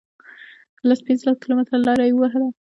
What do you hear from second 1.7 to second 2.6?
لار یې ووهله.